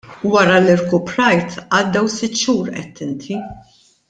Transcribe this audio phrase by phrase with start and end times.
[0.29, 3.43] Wara li rkuprajt, għaddew sitt xhur għedt inti.